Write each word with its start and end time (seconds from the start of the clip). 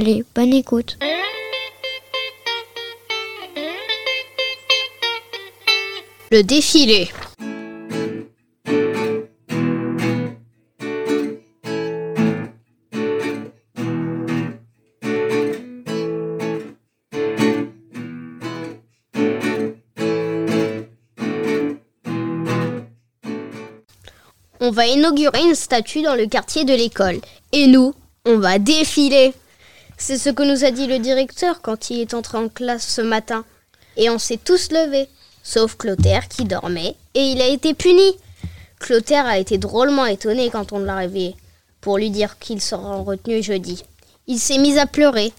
Allez, 0.00 0.22
bonne 0.32 0.54
écoute. 0.54 0.96
Le 6.30 6.42
défilé. 6.42 7.08
On 24.60 24.70
va 24.70 24.86
inaugurer 24.86 25.40
une 25.40 25.56
statue 25.56 26.02
dans 26.02 26.14
le 26.14 26.28
quartier 26.28 26.64
de 26.64 26.72
l'école. 26.72 27.18
Et 27.50 27.66
nous, 27.66 27.94
on 28.24 28.38
va 28.38 28.60
défiler. 28.60 29.34
C'est 30.00 30.16
ce 30.16 30.30
que 30.30 30.44
nous 30.44 30.64
a 30.64 30.70
dit 30.70 30.86
le 30.86 31.00
directeur 31.00 31.60
quand 31.60 31.90
il 31.90 32.00
est 32.00 32.14
entré 32.14 32.38
en 32.38 32.48
classe 32.48 32.86
ce 32.86 33.02
matin. 33.02 33.44
Et 33.96 34.08
on 34.08 34.18
s'est 34.18 34.38
tous 34.42 34.70
levés, 34.70 35.08
sauf 35.42 35.76
Clotaire 35.76 36.28
qui 36.28 36.44
dormait, 36.44 36.94
et 37.14 37.20
il 37.20 37.42
a 37.42 37.48
été 37.48 37.74
puni. 37.74 38.16
Clotaire 38.78 39.26
a 39.26 39.38
été 39.38 39.58
drôlement 39.58 40.06
étonné 40.06 40.50
quand 40.50 40.72
on 40.72 40.78
l'a 40.78 40.96
réveillé, 40.96 41.34
pour 41.80 41.98
lui 41.98 42.10
dire 42.10 42.38
qu'il 42.38 42.60
sera 42.60 42.88
en 42.88 43.02
retenue 43.02 43.42
jeudi. 43.42 43.84
Il 44.28 44.38
s'est 44.38 44.58
mis 44.58 44.78
à 44.78 44.86
pleurer, 44.86 45.32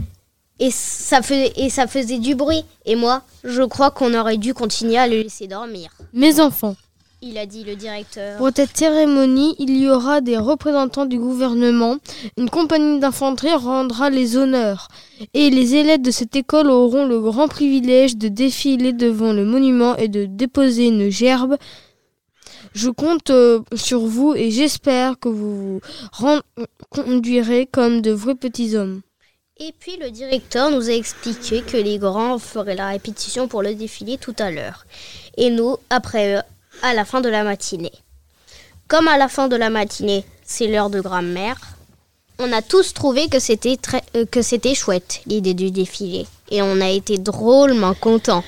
et 0.60 0.72
ça, 0.72 1.22
faisait, 1.22 1.54
et 1.56 1.70
ça 1.70 1.88
faisait 1.88 2.20
du 2.20 2.36
bruit. 2.36 2.66
Et 2.86 2.96
moi, 2.96 3.22
je 3.46 3.64
crois 3.64 3.92
qu'on 3.92 4.14
aurait 4.14 4.38
dû 4.38 4.54
continuer 4.54 4.98
à 4.98 5.08
le 5.08 5.22
laisser 5.22 5.48
dormir. 5.48 5.90
Mes 6.12 6.42
enfants, 6.42 6.76
Il 7.22 7.38
a 7.38 7.46
dit 7.46 7.66
le 7.66 7.76
directeur. 7.76 8.38
pour 8.38 8.50
cette 8.56 8.78
cérémonie, 8.78 9.54
il 9.60 9.78
y 9.78 9.90
aura 9.90 10.22
des 10.22 10.38
représentants 10.38 11.06
du 11.06 11.20
gouvernement. 11.20 11.98
Une 12.38 12.50
compagnie 12.50 13.00
d'infanterie 13.00 13.54
rendra 13.56 14.10
les 14.10 14.38
honneurs. 14.38 14.88
Et 15.34 15.50
les 15.50 15.76
élèves 15.76 16.02
de 16.02 16.12
cette 16.12 16.38
école 16.38 16.70
auront 16.70 17.06
le 17.06 17.20
grand 17.20 17.50
privilège 17.50 18.16
de 18.16 18.30
défiler 18.30 18.94
devant 18.94 19.34
le 19.34 19.44
monument 19.44 19.98
et 19.98 20.08
de 20.08 20.26
déposer 20.26 20.88
une 20.88 21.10
gerbe. 21.10 21.58
Je 22.74 22.90
compte 22.90 23.32
euh, 23.32 23.60
sur 23.76 24.06
vous 24.06 24.34
et 24.34 24.50
j'espère 24.50 25.20
que 25.20 25.28
vous 25.28 25.82
vous 26.20 26.40
conduirez 26.90 27.66
comme 27.66 28.02
de 28.02 28.12
vrais 28.12 28.36
petits 28.36 28.78
hommes. 28.78 29.02
Et 29.58 29.74
puis 29.78 29.98
le 29.98 30.10
directeur 30.10 30.72
nous 30.72 30.90
a 30.90 30.94
expliqué 30.94 31.64
que 31.64 31.76
les 31.76 31.98
grands 31.98 32.40
feraient 32.40 32.76
la 32.76 32.88
répétition 32.88 33.50
pour 33.50 33.62
le 33.62 33.76
défilé 33.76 34.18
tout 34.18 34.36
à 34.40 34.52
l'heure. 34.52 34.86
Et 35.36 35.50
nous, 35.50 35.76
après 35.90 36.38
eux, 36.38 36.42
à 36.82 36.94
la 36.94 37.06
fin 37.06 37.22
de 37.22 37.30
la 37.30 37.44
matinée. 37.44 37.92
Comme 38.88 39.08
à 39.08 39.18
la 39.18 39.28
fin 39.28 39.48
de 39.48 39.56
la 39.56 39.70
matinée, 39.70 40.26
c'est 40.44 40.68
l'heure 40.68 40.90
de 40.90 41.02
grammaire, 41.02 41.58
on 42.40 42.54
a 42.54 42.62
tous 42.62 42.94
trouvé 42.94 43.28
que 43.28 43.40
c'était 43.40 43.76
très, 43.76 44.02
euh, 44.16 44.26
que 44.26 44.42
c'était 44.42 44.74
chouette 44.74 45.22
l'idée 45.26 45.54
du 45.54 45.72
défilé. 45.72 46.26
Et 46.50 46.62
on 46.62 46.80
a 46.80 46.90
été 46.90 47.18
drôlement 47.18 47.94
contents. 47.94 48.44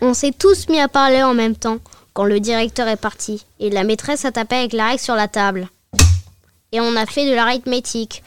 On 0.00 0.14
s'est 0.14 0.34
tous 0.36 0.68
mis 0.68 0.80
à 0.80 0.88
parler 0.88 1.22
en 1.22 1.32
même 1.32 1.54
temps 1.54 1.78
quand 2.12 2.24
le 2.24 2.40
directeur 2.40 2.88
est 2.88 2.96
parti 2.96 3.44
et 3.60 3.70
la 3.70 3.84
maîtresse 3.84 4.24
a 4.24 4.32
tapé 4.32 4.56
avec 4.56 4.72
la 4.72 4.88
règle 4.88 5.00
sur 5.00 5.14
la 5.14 5.28
table. 5.28 5.68
Et 6.72 6.80
on 6.80 6.96
a 6.96 7.06
fait 7.06 7.28
de 7.28 7.34
l'arithmétique. 7.34 8.24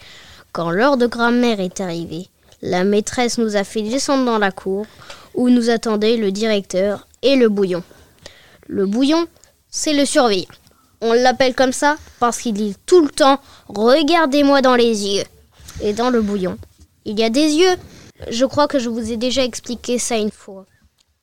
Quand 0.52 0.70
l'heure 0.70 0.96
de 0.96 1.06
grammaire 1.06 1.60
est 1.60 1.80
arrivée, 1.80 2.28
la 2.62 2.82
maîtresse 2.84 3.38
nous 3.38 3.56
a 3.56 3.64
fait 3.64 3.82
descendre 3.82 4.24
dans 4.24 4.38
la 4.38 4.50
cour 4.50 4.86
où 5.34 5.50
nous 5.50 5.70
attendait 5.70 6.16
le 6.16 6.32
directeur 6.32 7.06
et 7.22 7.36
le 7.36 7.48
bouillon. 7.48 7.84
Le 8.66 8.86
bouillon, 8.86 9.26
c'est 9.70 9.92
le 9.92 10.04
surveillant. 10.04 10.46
On 11.00 11.12
l'appelle 11.12 11.54
comme 11.54 11.72
ça 11.72 11.96
parce 12.18 12.38
qu'il 12.38 12.54
dit 12.54 12.76
tout 12.86 13.02
le 13.02 13.10
temps 13.10 13.40
Regardez-moi 13.68 14.60
dans 14.60 14.76
les 14.76 15.06
yeux. 15.06 15.24
Et 15.82 15.92
dans 15.92 16.10
le 16.10 16.20
bouillon, 16.20 16.58
il 17.04 17.18
y 17.18 17.24
a 17.24 17.30
des 17.30 17.54
yeux. 17.54 17.76
Je 18.30 18.44
crois 18.44 18.68
que 18.68 18.78
je 18.78 18.90
vous 18.90 19.10
ai 19.10 19.16
déjà 19.16 19.44
expliqué 19.44 19.98
ça 19.98 20.16
une 20.18 20.30
fois. 20.30 20.66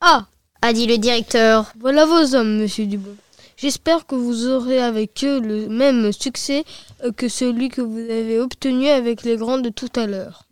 Ah, 0.01 0.25
A 0.61 0.73
dit 0.73 0.87
le 0.87 0.97
directeur. 0.97 1.71
voilà 1.79 2.05
vos 2.05 2.35
hommes, 2.35 2.57
monsieur 2.57 2.87
Dubon. 2.87 3.15
J'espère 3.57 4.05
que 4.05 4.15
vous 4.15 4.47
aurez 4.47 4.79
avec 4.79 5.23
eux 5.23 5.39
le 5.39 5.67
même 5.67 6.11
succès 6.11 6.63
euh, 7.03 7.11
que 7.11 7.27
celui 7.27 7.69
que 7.69 7.81
vous 7.81 7.97
avez 7.97 8.39
obtenu 8.39 8.87
avec 8.87 9.23
les 9.23 9.35
grands 9.35 9.57
de 9.57 9.69
tout 9.69 9.89
à 9.95 10.05
l'heure. 10.05 10.43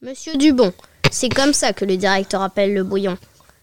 Monsieur 0.00 0.36
Dubon, 0.36 0.72
c'est 1.10 1.28
comme 1.28 1.52
ça 1.52 1.72
que 1.72 1.84
le 1.84 1.96
directeur 1.96 2.42
appelle 2.42 2.74
le 2.74 2.84
bouillon. 2.84 3.16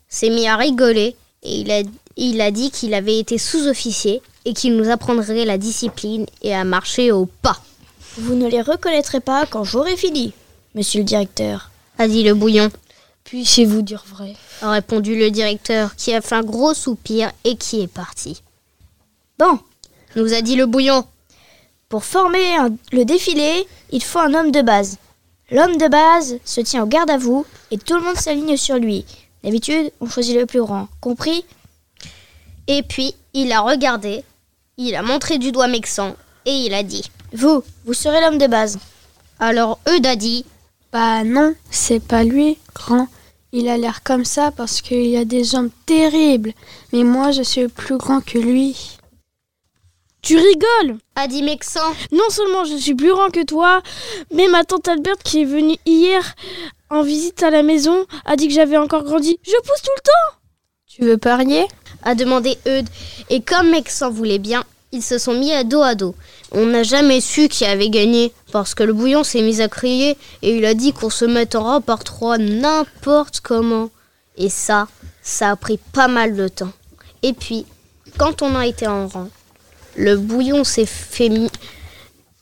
S'est 0.08 0.30
mis 0.30 0.48
à 0.48 0.56
rigoler 0.56 1.16
et 1.44 1.60
il 1.62 1.72
a, 1.72 1.82
il 2.28 2.42
a 2.42 2.52
dit 2.52 2.72
qu'il 2.72 2.94
avait 2.94 3.18
été 3.20 3.38
sous-officier 3.38 4.22
et 4.46 4.54
qu'il 4.54 4.76
nous 4.76 4.90
apprendrait 4.90 5.46
la 5.46 5.58
discipline 5.58 6.26
et 6.42 6.54
à 6.54 6.64
marcher 6.64 7.12
au 7.12 7.26
pas, 7.26 7.60
Vous 8.18 8.36
ne 8.36 8.48
les 8.48 8.62
reconnaîtrez 8.62 9.20
pas 9.20 9.46
quand 9.46 9.64
j'aurai 9.64 9.96
fini, 9.96 10.34
monsieur 10.76 11.00
le 11.00 11.06
directeur. 11.06 11.70
a 11.98 12.08
dit 12.08 12.24
le 12.24 12.34
bouillon, 12.34 12.70
Puissiez 13.24 13.66
vous 13.66 13.82
dire 13.82 14.04
vrai. 14.08 14.36
a 14.62 14.72
répondu 14.72 15.18
le 15.18 15.30
directeur 15.30 15.96
qui 15.96 16.14
a 16.14 16.22
fait 16.22 16.36
un 16.36 16.44
gros 16.44 16.74
soupir 16.74 17.32
et 17.44 17.56
qui 17.56 17.82
est 17.82 17.88
parti. 17.88 18.42
Bon, 19.38 19.60
Nous 20.16 20.34
a 20.34 20.42
dit 20.42 20.56
le 20.56 20.66
bouillon, 20.66 21.06
pour 21.88 22.04
former 22.04 22.56
un- 22.56 22.76
le 22.92 23.06
défilé, 23.06 23.68
il 23.92 24.04
faut 24.04 24.18
un 24.20 24.34
homme 24.34 24.52
de 24.52 24.62
base. 24.64 24.98
L'homme 25.52 25.78
de 25.78 25.88
base 25.88 26.38
se 26.46 26.62
tient 26.62 26.84
au 26.84 26.88
garde 26.88 27.10
à 27.12 27.18
vous 27.18 27.46
et 27.72 27.78
tout 27.78 27.96
le 27.96 28.02
monde 28.02 28.16
s'aligne 28.18 28.58
sur 28.58 28.76
lui. 28.78 29.06
D'habitude, 29.44 29.92
on 30.02 30.08
choisit 30.10 30.36
le 30.36 30.46
plus 30.48 30.62
grand. 30.62 30.88
Compris 31.00 31.46
et 32.70 32.84
puis 32.84 33.16
il 33.34 33.52
a 33.52 33.62
regardé, 33.62 34.24
il 34.78 34.96
a 34.96 35.02
montré 35.02 35.40
du 35.40 35.52
doigt 35.52 35.68
Mexan 35.68 36.16
et 36.46 36.52
il 36.52 36.74
a 36.74 36.84
dit. 36.84 37.04
Vous, 37.34 37.64
vous 37.86 37.94
serez 37.94 38.22
l'homme 38.22 38.38
de 38.38 38.48
base. 38.48 38.78
Alors 39.40 39.80
Eudes 39.88 40.06
a 40.06 40.16
dit, 40.16 40.46
Bah 40.94 41.24
non, 41.24 41.56
c'est 41.70 42.00
pas 42.00 42.24
lui, 42.24 42.58
grand. 42.74 43.08
Il 43.52 43.68
a 43.68 43.78
l'air 43.78 44.04
comme 44.04 44.24
ça 44.24 44.52
parce 44.52 44.82
qu'il 44.82 45.16
a 45.18 45.26
des 45.26 45.44
jambes 45.44 45.72
terribles. 45.88 46.54
Mais 46.94 47.04
moi, 47.04 47.32
je 47.32 47.42
suis 47.42 47.68
plus 47.68 47.98
grand 47.98 48.22
que 48.22 48.38
lui. 48.38 48.98
Tu 50.22 50.38
rigoles 50.38 50.98
a 51.16 51.28
dit 51.28 51.42
Mexan, 51.42 51.92
Non 52.12 52.30
seulement 52.30 52.66
je 52.66 52.76
suis 52.76 52.94
plus 52.94 53.12
grand 53.12 53.30
que 53.30 53.44
toi, 53.44 53.82
mais 54.32 54.48
ma 54.48 54.64
tante 54.64 54.88
Alberte 54.88 55.24
qui 55.24 55.42
est 55.42 55.46
venue 55.46 55.78
hier 55.86 56.36
en 56.92 57.02
visite 57.02 57.42
à 57.42 57.50
la 57.50 57.64
maison 57.64 58.06
a 58.26 58.36
dit 58.36 58.48
que 58.48 58.54
j'avais 58.54 58.78
encore 58.78 59.04
grandi. 59.04 59.40
Je 59.44 59.58
pousse 59.64 59.82
tout 59.82 59.92
le 59.96 60.02
temps 60.02 60.39
Tu 60.90 61.06
veux 61.06 61.20
parier? 61.20 61.68
A 62.02 62.16
demandé 62.16 62.58
Eudes. 62.66 62.90
Et 63.30 63.42
comme 63.42 63.70
Mexan 63.70 64.10
voulait 64.10 64.40
bien, 64.40 64.64
ils 64.92 65.04
se 65.04 65.20
sont 65.20 65.36
mis 65.36 65.54
à 65.54 65.64
dos 65.64 65.84
à 65.84 65.94
dos. 65.94 66.16
On 66.52 66.66
n'a 66.66 66.82
jamais 66.82 67.22
su 67.22 67.48
qui 67.48 67.64
avait 67.64 67.92
gagné, 67.92 68.34
parce 68.52 68.74
que 68.74 68.82
le 68.82 68.94
bouillon 68.94 69.24
s'est 69.24 69.44
mis 69.44 69.62
à 69.62 69.68
crier 69.68 70.18
et 70.42 70.58
il 70.58 70.66
a 70.66 70.74
dit 70.74 70.92
qu'on 70.92 71.12
se 71.12 71.26
mette 71.26 71.54
en 71.54 71.64
rang 71.64 71.82
par 71.82 72.04
trois 72.04 72.40
n'importe 72.40 73.42
comment. 73.42 73.92
Et 74.36 74.50
ça, 74.50 74.88
ça 75.22 75.52
a 75.52 75.56
pris 75.56 75.78
pas 75.94 76.08
mal 76.08 76.36
de 76.36 76.48
temps. 76.48 76.74
Et 77.22 77.34
puis, 77.34 77.68
quand 78.18 78.42
on 78.42 78.56
a 78.56 78.66
été 78.66 78.88
en 78.88 79.08
rang, 79.08 79.30
le 79.96 80.18
bouillon 80.18 80.64
s'est 80.64 80.88
fait 80.88 81.30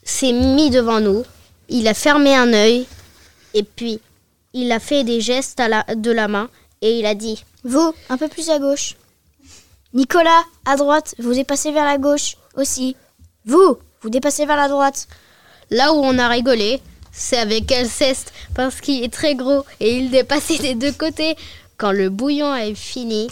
s'est 0.04 0.32
mis 0.32 0.70
devant 0.70 1.02
nous, 1.02 1.26
il 1.68 1.86
a 1.90 1.94
fermé 1.94 2.34
un 2.34 2.54
œil, 2.54 2.86
et 3.54 3.64
puis 3.64 4.00
il 4.54 4.72
a 4.72 4.80
fait 4.80 5.04
des 5.04 5.20
gestes 5.20 5.60
de 5.60 6.12
la 6.12 6.28
main, 6.30 6.50
et 6.82 7.00
il 7.00 7.06
a 7.06 7.16
dit 7.16 7.44
Vous, 7.64 7.94
un 8.10 8.18
peu 8.18 8.28
plus 8.28 8.50
à 8.50 8.60
gauche. 8.60 8.96
Nicolas, 9.94 10.44
à 10.66 10.76
droite, 10.76 11.16
vous 11.20 11.34
dépassez 11.34 11.72
vers 11.72 11.86
la 11.86 11.98
gauche 11.98 12.36
aussi. 12.56 12.96
Vous, 13.46 13.78
vous 14.02 14.10
dépassez 14.10 14.46
vers 14.46 14.58
la 14.58 14.68
droite. 14.68 15.08
Là 15.70 15.94
où 15.94 15.98
on 15.98 16.18
a 16.18 16.28
rigolé, 16.28 16.82
C'est 17.12 17.38
avec 17.38 17.72
Alceste 17.72 18.32
parce 18.54 18.80
qu'il 18.80 19.04
est 19.04 19.12
très 19.12 19.34
gros 19.34 19.66
et 19.80 19.98
il 19.98 20.12
dépassait 20.12 20.60
des 20.60 20.76
deux 20.76 20.92
côtés. 20.92 21.36
Quand 21.78 21.92
le 21.92 22.10
bouillon 22.10 22.52
avait 22.52 22.76
fini, 22.76 23.28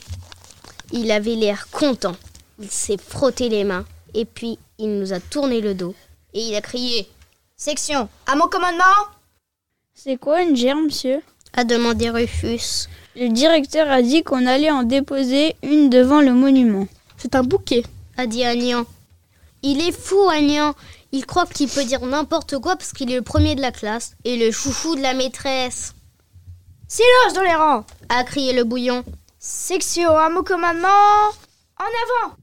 il 0.92 1.12
avait 1.12 1.36
l'air 1.36 1.68
content. 1.70 2.16
Il 2.60 2.72
s'est 2.72 2.98
frotté 2.98 3.50
les 3.50 3.64
mains 3.64 3.86
et 4.14 4.26
puis 4.26 4.58
il 4.80 4.98
nous 4.98 5.14
a 5.14 5.20
tourné 5.20 5.62
le 5.62 5.76
dos 5.76 5.94
et 6.34 6.42
il 6.42 6.56
a 6.56 6.62
crié 6.62 7.08
Section, 7.58 8.10
à 8.28 8.36
mon 8.36 8.48
commandement 8.48 8.84
C'est 9.94 10.18
quoi 10.18 10.42
une 10.42 10.56
gerbe, 10.56 10.80
monsieur? 10.86 11.22
A 11.54 11.64
demandé 11.64 12.10
Rufus. 12.10 12.88
Le 13.16 13.30
directeur 13.30 13.90
a 13.90 14.02
dit 14.02 14.24
qu'on 14.24 14.46
allait 14.46 14.72
en 14.72 14.84
déposer 14.84 15.56
une 15.64 15.90
devant 15.90 16.20
le 16.20 16.34
monument. 16.34 16.86
C'est 17.16 17.36
un 17.36 17.44
bouquet. 17.44 17.84
a 18.18 18.28
dit 18.28 18.44
Agnan. 18.44 18.86
Il 19.64 19.80
est 19.80 19.98
fou, 19.98 20.30
Agnan. 20.30 20.74
Il 21.14 21.26
croit 21.26 21.46
qu'il 21.46 21.70
peut 21.70 21.86
dire 21.86 22.06
n'importe 22.06 22.60
quoi 22.60 22.76
parce 22.76 22.92
qu'il 22.92 23.10
est 23.10 23.16
le 23.16 23.22
premier 23.22 23.56
de 23.56 23.62
la 23.62 23.72
classe 23.72 24.16
et 24.26 24.36
le 24.36 24.52
chouchou 24.52 24.96
de 24.98 25.02
la 25.02 25.14
maîtresse. 25.14 25.94
Silence 26.90 27.34
dans 27.34 27.42
les 27.42 27.56
rangs 27.56 27.86
a 28.10 28.24
crié 28.26 28.52
le 28.52 28.66
bouillon. 28.66 29.06
Section, 29.40 30.18
à 30.18 30.30
mon 30.30 30.44
commandement 30.44 31.30
En 31.80 31.86
avant 31.86 32.36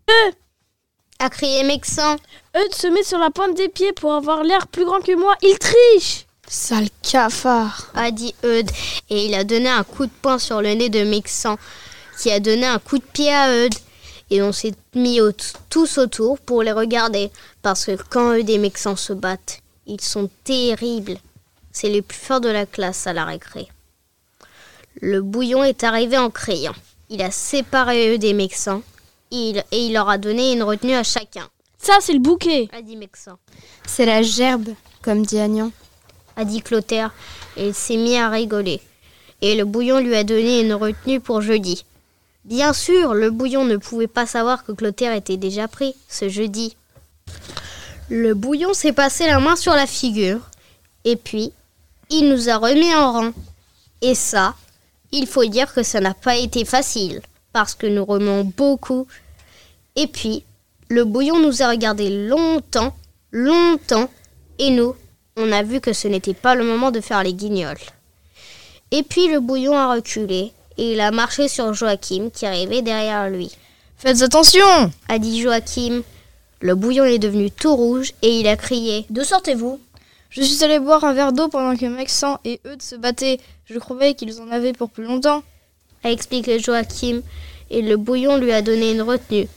a 1.19 1.31
crié 1.31 1.63
Mexan. 1.65 2.17
Eudes 2.57 2.75
se 2.75 2.87
met 2.89 3.05
sur 3.05 3.19
la 3.19 3.31
pointe 3.31 3.57
des 3.57 3.69
pieds 3.69 3.93
pour 3.93 4.13
avoir 4.15 4.43
l'air 4.43 4.67
plus 4.67 4.85
grand 4.85 5.01
que 5.01 5.15
moi. 5.15 5.35
Il 5.43 5.57
triche 5.59 6.27
Sale 6.55 6.89
cafard 7.01 7.91
a 7.95 8.11
dit 8.11 8.35
Eudes 8.45 8.71
et 9.09 9.25
il 9.25 9.35
a 9.35 9.43
donné 9.43 9.71
un 9.71 9.85
coup 9.85 10.05
de 10.05 10.13
poing 10.21 10.39
sur 10.39 10.61
le 10.61 10.75
nez 10.75 10.91
de 10.91 11.03
Mexan 11.03 11.57
qui 12.19 12.31
a 12.31 12.41
donné 12.41 12.67
un 12.67 12.79
coup 12.79 12.99
de 12.99 13.05
pied 13.05 13.33
à 13.33 13.51
Eudes 13.65 13.75
et 14.29 14.43
on 14.43 14.53
s'est 14.53 14.75
mis 14.95 15.23
au- 15.23 15.33
tous 15.71 15.97
autour 15.97 16.39
pour 16.39 16.63
les 16.63 16.73
regarder 16.73 17.31
parce 17.63 17.87
que 17.87 17.97
quand 18.11 18.35
Eudes 18.37 18.51
et 18.51 18.59
Mexan 18.59 18.97
se 18.97 19.15
battent, 19.15 19.61
ils 19.87 20.01
sont 20.03 20.29
terribles. 20.45 21.17
C'est 21.73 21.89
les 21.89 22.03
plus 22.03 22.19
forts 22.19 22.43
de 22.43 22.51
la 22.51 22.67
classe 22.67 23.07
à 23.07 23.15
la 23.15 23.25
récré. 23.25 23.67
Le 25.01 25.23
bouillon 25.23 25.65
est 25.65 25.85
arrivé 25.85 26.19
en 26.19 26.29
criant. 26.29 26.75
Il 27.09 27.23
a 27.23 27.31
séparé 27.31 28.15
Eudes 28.15 28.25
et 28.25 28.35
Mexan 28.35 28.83
il- 29.31 29.65
et 29.73 29.87
il 29.87 29.95
leur 29.95 30.11
a 30.11 30.19
donné 30.19 30.53
une 30.53 30.63
retenue 30.63 30.93
à 30.97 31.03
chacun, 31.03 31.49
Ça, 31.79 31.95
c'est 32.03 32.13
le 32.13 32.19
bouquet. 32.19 32.69
a 32.75 32.83
dit 32.83 32.97
Mexan. 32.97 33.39
C'est 33.87 34.05
la 34.05 34.21
gerbe, 34.21 34.69
comme 35.01 35.25
dit 35.25 35.39
Agnan. 35.39 35.71
A 36.37 36.45
dit 36.45 36.63
Clotaire, 36.63 37.13
et 37.57 37.69
il 37.69 37.75
s'est 37.75 37.97
mis 37.97 38.17
à 38.17 38.29
rigoler. 38.29 38.81
Et 39.41 39.55
le 39.55 39.65
bouillon 39.65 39.99
lui 40.01 40.15
a 40.15 40.25
donné 40.25 40.61
une 40.61 40.75
retenue 40.75 41.21
pour 41.21 41.41
jeudi. 41.41 41.85
Bien 42.45 42.73
sûr, 42.73 43.15
le 43.15 43.31
bouillon 43.31 43.65
ne 43.65 43.77
pouvait 43.77 44.07
pas 44.07 44.27
savoir 44.27 44.65
que 44.65 44.73
Clotaire 44.73 45.15
était 45.15 45.37
déjà 45.37 45.69
pris 45.69 45.95
ce 46.09 46.29
jeudi. 46.29 46.77
Le 48.09 48.35
bouillon 48.35 48.75
s'est 48.75 48.93
passé 48.93 49.27
la 49.27 49.39
main 49.39 49.57
sur 49.57 49.75
la 49.75 49.87
figure, 49.87 50.41
et 51.05 51.17
puis 51.17 51.53
il 52.11 52.29
nous 52.29 52.49
a 52.49 52.57
remis 52.57 52.95
en 52.95 53.13
rang. 53.13 53.33
Et 54.01 54.15
ça, 54.15 54.55
il 55.13 55.27
faut 55.27 55.45
dire 55.45 55.73
que 55.73 55.83
ça 55.83 56.01
n'a 56.01 56.15
pas 56.15 56.37
été 56.37 56.65
facile, 56.65 57.21
parce 57.53 57.75
que 57.75 57.87
nous 57.87 58.05
remuons 58.05 58.45
beaucoup. 58.45 59.07
Et 59.95 60.07
puis, 60.07 60.45
le 60.89 61.05
bouillon 61.05 61.39
nous 61.39 61.63
a 61.63 61.69
regardé 61.69 62.27
longtemps, 62.27 62.95
longtemps, 63.31 64.11
et 64.59 64.71
nous, 64.71 64.95
on 65.37 65.53
a 65.53 65.63
vu 65.63 65.81
que 65.81 65.93
ce 65.93 66.09
n'était 66.09 66.35
pas 66.35 66.55
le 66.55 66.65
moment 66.65 66.91
de 66.91 67.01
faire 67.01 67.23
les 67.23 67.35
guignols. 67.35 67.79
Et 68.91 69.03
puis 69.03 69.29
le 69.29 69.41
bouillon 69.41 69.77
a 69.77 69.93
reculé 69.95 70.53
et 70.77 70.93
il 70.93 71.01
a 71.01 71.11
marché 71.11 71.49
sur 71.49 71.73
Joachim 71.73 72.31
qui 72.33 72.47
arrivait 72.47 72.83
derrière 72.83 73.29
lui. 73.29 73.51
Faites 73.97 74.23
attention 74.23 74.91
A 75.09 75.19
dit 75.19 75.41
Joachim. 75.41 76.03
Le 76.61 76.75
bouillon 76.75 77.05
est 77.05 77.19
devenu 77.19 77.51
tout 77.51 77.75
rouge 77.75 78.13
et 78.23 78.41
il 78.41 78.47
a 78.49 78.57
crié. 78.57 79.07
D'où 79.11 79.25
sortez-vous 79.25 79.81
Je 80.31 80.43
suis 80.43 80.63
allé 80.63 80.79
boire 80.79 81.05
un 81.05 81.13
verre 81.13 81.33
d'eau 81.33 81.49
pendant 81.49 81.77
que 81.77 81.87
Maxent 81.87 82.39
et 82.45 82.61
Eudes 82.67 82.83
se 82.83 82.97
battaient. 82.97 83.41
Je 83.65 83.79
croyais 83.79 84.15
qu'ils 84.15 84.41
en 84.41 84.51
avaient 84.51 84.73
pour 84.73 84.91
plus 84.91 85.05
longtemps. 85.05 85.43
a 86.05 86.11
expliqué 86.11 86.59
Joachim 86.59 87.23
et 87.71 87.81
le 87.81 87.97
bouillon 87.97 88.37
lui 88.37 88.53
a 88.53 88.61
donné 88.61 88.93
une 88.93 89.03
retenue 89.03 89.49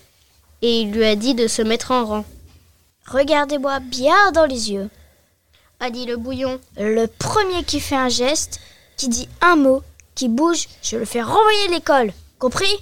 et 0.61 0.81
il 0.81 0.91
lui 0.91 1.03
a 1.03 1.15
dit 1.15 1.35
de 1.35 1.47
se 1.47 1.61
mettre 1.61 1.91
en 1.91 2.05
rang. 2.05 2.25
Regardez-moi 3.07 3.79
bien 3.81 4.31
dans 4.33 4.45
les 4.45 4.71
yeux. 4.71 4.89
A 5.85 5.91
dit 5.91 6.07
le 6.07 6.17
bouillon. 6.17 6.59
Le 6.77 7.05
premier 7.05 7.63
qui 7.63 7.79
fait 7.79 7.95
un 7.95 8.09
geste, 8.09 8.59
qui 8.97 9.07
dit 9.07 9.29
un 9.39 9.55
mot, 9.55 9.83
qui 10.15 10.29
bouge, 10.29 10.67
je 10.81 10.97
le 10.97 11.05
fais 11.05 11.21
renvoyer 11.21 11.67
l'école. 11.69 12.11
Compris? 12.39 12.75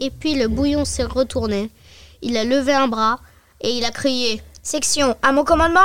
Et 0.00 0.10
puis 0.10 0.34
le 0.34 0.48
bouillon 0.48 0.84
s'est 0.84 1.02
retourné. 1.02 1.70
Il 2.20 2.36
a 2.36 2.44
levé 2.44 2.74
un 2.74 2.88
bras 2.88 3.20
et 3.62 3.70
il 3.70 3.86
a 3.86 3.90
crié. 3.90 4.42
Section, 4.62 5.16
à 5.22 5.32
mon 5.32 5.44
commandement 5.44 5.80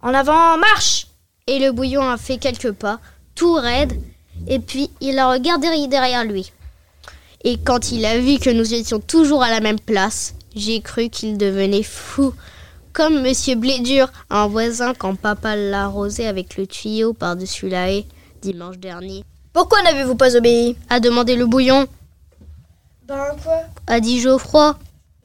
En 0.00 0.14
avant, 0.14 0.56
marche 0.56 1.08
Et 1.46 1.58
le 1.58 1.72
bouillon 1.72 2.08
a 2.08 2.16
fait 2.16 2.38
quelques 2.38 2.72
pas, 2.72 2.98
tout 3.34 3.52
raide, 3.52 4.00
et 4.48 4.58
puis 4.58 4.88
il 5.02 5.18
a 5.18 5.30
regardé 5.30 5.68
derrière 5.86 6.24
lui. 6.24 6.50
Et 7.44 7.58
quand 7.58 7.92
il 7.92 8.06
a 8.06 8.18
vu 8.18 8.38
que 8.38 8.48
nous 8.48 8.72
étions 8.72 9.00
toujours 9.00 9.42
à 9.42 9.50
la 9.50 9.60
même 9.60 9.80
place, 9.80 10.34
j'ai 10.54 10.80
cru 10.80 11.10
qu'il 11.10 11.36
devenait 11.36 11.82
fou. 11.82 12.32
Comme 12.96 13.20
Monsieur 13.20 13.56
Blédur, 13.56 14.10
un 14.30 14.46
voisin 14.46 14.94
quand 14.94 15.16
papa 15.16 15.54
l'a 15.54 15.84
arrosé 15.84 16.26
avec 16.26 16.56
le 16.56 16.66
tuyau 16.66 17.12
par-dessus 17.12 17.68
la 17.68 17.90
haie 17.92 18.06
dimanche 18.40 18.78
dernier. 18.78 19.22
Pourquoi 19.52 19.82
n'avez-vous 19.82 20.14
pas 20.14 20.34
obéi? 20.34 20.78
A 20.88 20.98
demandé 20.98 21.36
le 21.36 21.44
bouillon, 21.44 21.86
Ben 23.06 23.36
quoi? 23.44 23.64
A 23.86 24.00
dit 24.00 24.18
Geoffroy. 24.18 24.78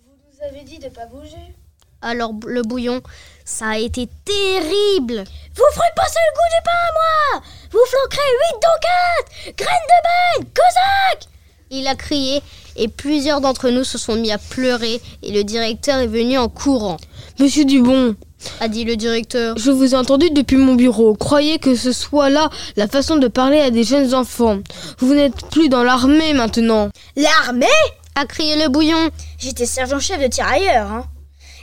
Vous 0.06 0.12
nous 0.12 0.46
avez 0.50 0.66
dit 0.66 0.80
de 0.80 0.90
pas 0.90 1.06
bouger. 1.06 1.56
Alors 2.02 2.34
le 2.46 2.62
bouillon, 2.62 3.02
ça 3.46 3.70
a 3.70 3.78
été 3.78 4.10
terrible. 4.26 5.24
Vous 5.56 5.72
ferez 5.74 5.92
passer 5.96 6.20
le 6.28 6.36
goût 6.36 6.50
du 6.54 6.62
pain 6.66 6.72
à 6.74 6.92
moi 6.92 7.44
Vous 7.72 7.86
flanquerez 7.88 8.32
8 8.52 8.62
dans 8.62 9.54
4 9.54 9.56
Graines 9.56 9.88
de 9.88 10.44
bain 10.44 10.50
Cosaque 10.54 11.31
Il 11.74 11.88
a 11.88 11.96
crié 11.96 12.42
et 12.76 12.90
plusieurs 12.90 13.40
d'entre 13.40 13.70
nous 13.70 13.86
se 13.86 13.98
sont 13.98 14.16
mis 14.16 14.30
à 14.30 14.38
pleurer 14.38 15.02
et 15.24 15.32
le 15.32 15.46
directeur 15.46 16.00
est 16.00 16.08
venu 16.08 16.38
en 16.38 16.50
courant. 16.50 16.98
Monsieur 17.40 17.64
Dubon, 17.64 18.18
A 18.60 18.68
dit 18.68 18.84
le 18.84 18.98
directeur. 18.98 19.58
je 19.58 19.72
vous 19.72 19.94
ai 19.94 19.98
entendu 19.98 20.30
depuis 20.32 20.58
mon 20.58 20.76
bureau. 20.76 21.16
Croyez 21.16 21.60
que 21.60 21.74
ce 21.76 21.94
soit 21.94 22.30
là 22.30 22.50
la 22.76 22.90
façon 22.90 23.16
de 23.16 23.30
parler 23.30 23.62
à 23.62 23.72
des 23.72 23.86
jeunes 23.86 24.14
enfants. 24.14 24.60
Vous 25.00 25.14
n'êtes 25.14 25.46
plus 25.50 25.70
dans 25.70 25.84
l'armée 25.86 26.34
maintenant. 26.34 26.90
L'armée? 27.16 27.68
A 28.16 28.26
crié 28.26 28.58
le 28.58 28.68
bouillon. 28.68 29.10
J'étais 29.40 29.66
sergent-chef 29.66 30.22
de 30.22 30.28
tirailleurs, 30.28 30.92
hein. 30.92 31.06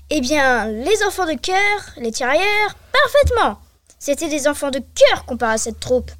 Eh 0.09 0.23
bien, 0.23 0.69
les 0.69 1.03
enfants 1.07 1.27
de 1.27 1.35
cœur, 1.35 1.57
les 1.99 2.11
tirailleurs, 2.13 2.75
parfaitement 2.91 3.59
C'était 3.99 4.31
des 4.31 4.49
enfants 4.49 4.71
de 4.71 4.79
cœur 4.79 5.27
comparé 5.27 5.53
à 5.53 5.59
cette 5.59 5.81
troupe. 5.81 6.11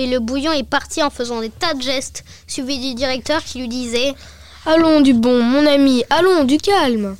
Et 0.00 0.06
le 0.06 0.18
bouillon 0.18 0.52
est 0.52 0.62
parti 0.62 1.02
en 1.02 1.10
faisant 1.10 1.42
des 1.42 1.50
tas 1.50 1.74
de 1.74 1.82
gestes, 1.82 2.24
suivi 2.46 2.78
du 2.78 2.94
directeur 2.94 3.44
qui 3.44 3.58
lui 3.58 3.68
disait 3.68 4.14
Allons 4.64 5.02
Dubon, 5.02 5.42
mon 5.42 5.66
ami, 5.66 6.04
allons, 6.08 6.44
du 6.44 6.56
calme. 6.56 7.18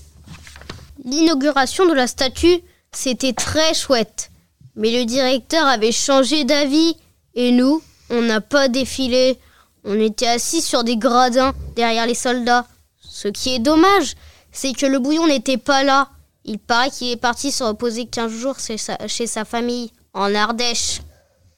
L'inauguration 1.04 1.84
de 1.87 1.92
la 1.92 2.06
statue, 2.06 2.62
c'était 2.90 3.34
très 3.34 3.75
chouette. 3.75 4.30
Mais 4.76 4.99
le 4.99 5.04
directeur 5.04 5.66
avait 5.66 5.92
changé 5.92 6.44
d'avis 6.44 6.96
et 7.34 7.52
nous, 7.52 7.82
on 8.08 8.22
n'a 8.22 8.40
pas 8.40 8.68
défilé. 8.68 9.37
On 9.84 10.00
était 10.00 10.28
assis 10.28 10.62
sur 10.62 10.82
des 10.82 10.96
gradins 10.96 11.52
derrière 11.76 12.06
les 12.06 12.14
soldats. 12.14 12.66
Ce 13.02 13.28
qui 13.28 13.54
est 13.54 13.58
dommage, 13.58 14.14
c'est 14.52 14.72
que 14.72 14.87
le 14.87 15.00
bouillon 15.00 15.26
n'était 15.26 15.58
pas 15.58 15.84
là. 15.84 16.08
Il 16.46 16.58
paraît 16.58 16.88
qu'il 16.88 17.10
est 17.10 17.20
parti 17.20 17.52
se 17.52 17.62
reposer 17.62 18.06
15 18.06 18.32
jours 18.32 18.56
chez 18.58 19.26
sa 19.26 19.44
famille, 19.44 19.92
en 20.14 20.34
Ardèche. 20.34 21.02